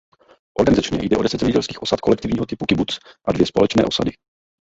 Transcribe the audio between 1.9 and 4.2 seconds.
kolektivního typu kibuc a dvě společné osady.